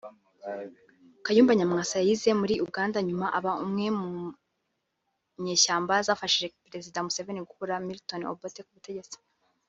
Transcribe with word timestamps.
Kayumba 1.25 1.53
Nyamwasa 1.57 1.97
yize 2.07 2.29
muri 2.41 2.55
Uganda 2.67 2.97
nyuma 3.07 3.27
aba 3.37 3.51
umwe 3.63 3.85
munyeshyamba 3.99 5.93
zafashije 6.07 6.53
Perezida 6.65 7.05
Museveni 7.05 7.41
gukura 7.49 7.83
Militon 7.87 8.21
Obote 8.31 8.61
ku 8.65 8.71
butegetsi 8.77 9.17